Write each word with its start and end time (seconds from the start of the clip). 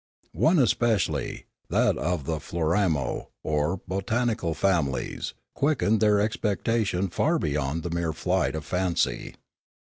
One 0.33 0.57
especially, 0.57 1.45
that 1.69 1.95
of 1.95 2.23
the 2.25 2.37
Floramo 2.39 3.27
or 3.43 3.81
botanical 3.87 4.55
families, 4.55 5.35
quickened 5.53 5.99
their 5.99 6.15
expecta 6.15 6.83
tion 6.87 7.09
far 7.09 7.37
beyond 7.37 7.83
the 7.83 7.91
mere 7.91 8.11
flight 8.11 8.55
of 8.55 8.65
fancy. 8.65 9.35